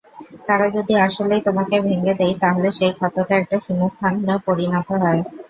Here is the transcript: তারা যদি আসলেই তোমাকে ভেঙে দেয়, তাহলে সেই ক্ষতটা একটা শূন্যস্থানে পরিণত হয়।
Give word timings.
তারা 0.47 0.67
যদি 0.69 0.93
আসলেই 1.01 1.41
তোমাকে 1.47 1.75
ভেঙে 1.81 2.13
দেয়, 2.15 2.35
তাহলে 2.41 2.67
সেই 2.77 2.93
ক্ষতটা 2.97 3.33
একটা 3.37 3.57
শূন্যস্থানে 3.65 4.17
পরিণত 4.47 4.89
হয়। 5.03 5.21